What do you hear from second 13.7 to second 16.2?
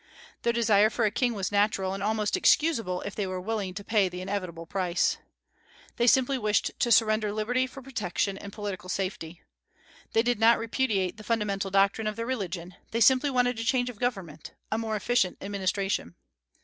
of government, a more efficient administration.